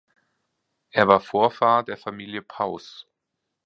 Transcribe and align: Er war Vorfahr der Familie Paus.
Er 0.89 1.07
war 1.07 1.19
Vorfahr 1.19 1.83
der 1.83 1.95
Familie 1.95 2.41
Paus. 2.41 3.05